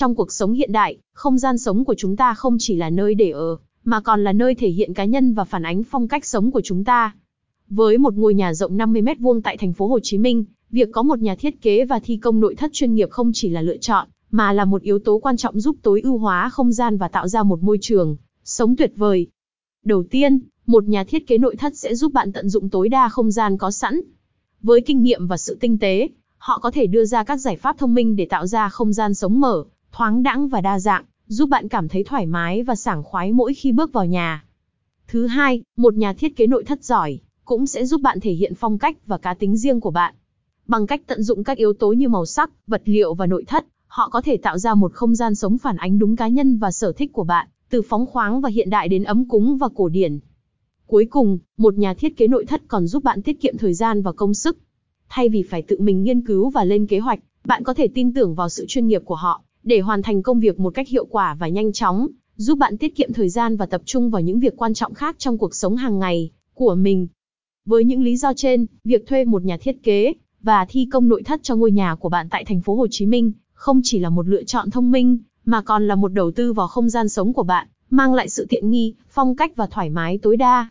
Trong 0.00 0.14
cuộc 0.14 0.32
sống 0.32 0.52
hiện 0.52 0.72
đại, 0.72 0.98
không 1.12 1.38
gian 1.38 1.58
sống 1.58 1.84
của 1.84 1.94
chúng 1.98 2.16
ta 2.16 2.34
không 2.34 2.56
chỉ 2.58 2.76
là 2.76 2.90
nơi 2.90 3.14
để 3.14 3.30
ở, 3.30 3.56
mà 3.84 4.00
còn 4.00 4.24
là 4.24 4.32
nơi 4.32 4.54
thể 4.54 4.68
hiện 4.68 4.94
cá 4.94 5.04
nhân 5.04 5.34
và 5.34 5.44
phản 5.44 5.62
ánh 5.62 5.82
phong 5.82 6.08
cách 6.08 6.26
sống 6.26 6.50
của 6.50 6.60
chúng 6.64 6.84
ta. 6.84 7.14
Với 7.68 7.98
một 7.98 8.14
ngôi 8.14 8.34
nhà 8.34 8.54
rộng 8.54 8.76
50 8.76 9.02
mét 9.02 9.18
vuông 9.18 9.42
tại 9.42 9.56
thành 9.56 9.72
phố 9.72 9.86
Hồ 9.86 9.98
Chí 10.02 10.18
Minh, 10.18 10.44
việc 10.70 10.88
có 10.92 11.02
một 11.02 11.18
nhà 11.18 11.34
thiết 11.34 11.62
kế 11.62 11.84
và 11.84 11.98
thi 11.98 12.16
công 12.16 12.40
nội 12.40 12.54
thất 12.54 12.72
chuyên 12.72 12.94
nghiệp 12.94 13.10
không 13.10 13.30
chỉ 13.34 13.48
là 13.48 13.62
lựa 13.62 13.76
chọn, 13.76 14.08
mà 14.30 14.52
là 14.52 14.64
một 14.64 14.82
yếu 14.82 14.98
tố 14.98 15.18
quan 15.18 15.36
trọng 15.36 15.60
giúp 15.60 15.76
tối 15.82 16.00
ưu 16.00 16.18
hóa 16.18 16.50
không 16.52 16.72
gian 16.72 16.96
và 16.96 17.08
tạo 17.08 17.28
ra 17.28 17.42
một 17.42 17.62
môi 17.62 17.78
trường 17.80 18.16
sống 18.44 18.76
tuyệt 18.76 18.92
vời. 18.96 19.26
Đầu 19.84 20.02
tiên, 20.10 20.40
một 20.66 20.84
nhà 20.84 21.04
thiết 21.04 21.26
kế 21.26 21.38
nội 21.38 21.56
thất 21.56 21.76
sẽ 21.76 21.94
giúp 21.94 22.12
bạn 22.12 22.32
tận 22.32 22.48
dụng 22.48 22.68
tối 22.68 22.88
đa 22.88 23.08
không 23.08 23.30
gian 23.30 23.58
có 23.58 23.70
sẵn. 23.70 24.00
Với 24.62 24.80
kinh 24.80 25.02
nghiệm 25.02 25.26
và 25.26 25.36
sự 25.36 25.56
tinh 25.60 25.78
tế, 25.78 26.08
họ 26.38 26.58
có 26.58 26.70
thể 26.70 26.86
đưa 26.86 27.04
ra 27.04 27.24
các 27.24 27.36
giải 27.36 27.56
pháp 27.56 27.78
thông 27.78 27.94
minh 27.94 28.16
để 28.16 28.26
tạo 28.26 28.46
ra 28.46 28.68
không 28.68 28.92
gian 28.92 29.14
sống 29.14 29.40
mở, 29.40 29.64
thoáng 29.92 30.22
đãng 30.22 30.48
và 30.48 30.60
đa 30.60 30.78
dạng, 30.78 31.04
giúp 31.26 31.48
bạn 31.48 31.68
cảm 31.68 31.88
thấy 31.88 32.04
thoải 32.04 32.26
mái 32.26 32.62
và 32.62 32.74
sảng 32.74 33.02
khoái 33.02 33.32
mỗi 33.32 33.54
khi 33.54 33.72
bước 33.72 33.92
vào 33.92 34.06
nhà. 34.06 34.44
Thứ 35.08 35.26
hai, 35.26 35.62
một 35.76 35.94
nhà 35.94 36.12
thiết 36.12 36.36
kế 36.36 36.46
nội 36.46 36.64
thất 36.64 36.84
giỏi 36.84 37.20
cũng 37.44 37.66
sẽ 37.66 37.84
giúp 37.84 38.00
bạn 38.00 38.20
thể 38.20 38.32
hiện 38.32 38.54
phong 38.54 38.78
cách 38.78 38.96
và 39.06 39.18
cá 39.18 39.34
tính 39.34 39.56
riêng 39.56 39.80
của 39.80 39.90
bạn. 39.90 40.14
Bằng 40.66 40.86
cách 40.86 41.02
tận 41.06 41.22
dụng 41.22 41.44
các 41.44 41.58
yếu 41.58 41.72
tố 41.72 41.92
như 41.92 42.08
màu 42.08 42.26
sắc, 42.26 42.50
vật 42.66 42.82
liệu 42.84 43.14
và 43.14 43.26
nội 43.26 43.44
thất, 43.46 43.66
họ 43.86 44.08
có 44.08 44.20
thể 44.20 44.36
tạo 44.36 44.58
ra 44.58 44.74
một 44.74 44.92
không 44.92 45.14
gian 45.14 45.34
sống 45.34 45.58
phản 45.58 45.76
ánh 45.76 45.98
đúng 45.98 46.16
cá 46.16 46.28
nhân 46.28 46.58
và 46.58 46.72
sở 46.72 46.92
thích 46.92 47.12
của 47.12 47.24
bạn, 47.24 47.48
từ 47.70 47.82
phóng 47.82 48.06
khoáng 48.06 48.40
và 48.40 48.48
hiện 48.48 48.70
đại 48.70 48.88
đến 48.88 49.04
ấm 49.04 49.28
cúng 49.28 49.58
và 49.58 49.68
cổ 49.74 49.88
điển. 49.88 50.18
Cuối 50.86 51.06
cùng, 51.10 51.38
một 51.56 51.74
nhà 51.74 51.94
thiết 51.94 52.16
kế 52.16 52.28
nội 52.28 52.44
thất 52.46 52.62
còn 52.68 52.86
giúp 52.86 53.04
bạn 53.04 53.22
tiết 53.22 53.40
kiệm 53.40 53.58
thời 53.58 53.74
gian 53.74 54.02
và 54.02 54.12
công 54.12 54.34
sức. 54.34 54.58
Thay 55.08 55.28
vì 55.28 55.42
phải 55.42 55.62
tự 55.62 55.80
mình 55.80 56.02
nghiên 56.02 56.26
cứu 56.26 56.50
và 56.50 56.64
lên 56.64 56.86
kế 56.86 56.98
hoạch, 56.98 57.20
bạn 57.44 57.64
có 57.64 57.74
thể 57.74 57.88
tin 57.88 58.14
tưởng 58.14 58.34
vào 58.34 58.48
sự 58.48 58.64
chuyên 58.68 58.86
nghiệp 58.86 59.02
của 59.04 59.14
họ 59.14 59.42
để 59.62 59.80
hoàn 59.80 60.02
thành 60.02 60.22
công 60.22 60.40
việc 60.40 60.60
một 60.60 60.74
cách 60.74 60.88
hiệu 60.88 61.04
quả 61.04 61.34
và 61.34 61.48
nhanh 61.48 61.72
chóng, 61.72 62.08
giúp 62.36 62.58
bạn 62.58 62.78
tiết 62.78 62.96
kiệm 62.96 63.12
thời 63.12 63.28
gian 63.28 63.56
và 63.56 63.66
tập 63.66 63.82
trung 63.84 64.10
vào 64.10 64.22
những 64.22 64.40
việc 64.40 64.56
quan 64.56 64.74
trọng 64.74 64.94
khác 64.94 65.16
trong 65.18 65.38
cuộc 65.38 65.54
sống 65.54 65.76
hàng 65.76 65.98
ngày 65.98 66.30
của 66.54 66.74
mình. 66.74 67.08
Với 67.66 67.84
những 67.84 68.02
lý 68.02 68.16
do 68.16 68.32
trên, 68.36 68.66
việc 68.84 69.06
thuê 69.06 69.24
một 69.24 69.44
nhà 69.44 69.56
thiết 69.56 69.82
kế 69.82 70.12
và 70.42 70.66
thi 70.68 70.88
công 70.92 71.08
nội 71.08 71.22
thất 71.22 71.42
cho 71.42 71.56
ngôi 71.56 71.70
nhà 71.70 71.94
của 71.94 72.08
bạn 72.08 72.28
tại 72.30 72.44
thành 72.44 72.60
phố 72.60 72.74
Hồ 72.74 72.86
Chí 72.90 73.06
Minh 73.06 73.32
không 73.52 73.80
chỉ 73.84 73.98
là 73.98 74.10
một 74.10 74.28
lựa 74.28 74.44
chọn 74.44 74.70
thông 74.70 74.90
minh, 74.90 75.18
mà 75.44 75.62
còn 75.62 75.88
là 75.88 75.94
một 75.94 76.08
đầu 76.08 76.30
tư 76.30 76.52
vào 76.52 76.68
không 76.68 76.88
gian 76.88 77.08
sống 77.08 77.32
của 77.32 77.42
bạn, 77.42 77.68
mang 77.90 78.14
lại 78.14 78.28
sự 78.28 78.46
tiện 78.48 78.70
nghi, 78.70 78.94
phong 79.08 79.36
cách 79.36 79.56
và 79.56 79.66
thoải 79.66 79.90
mái 79.90 80.18
tối 80.18 80.36
đa. 80.36 80.68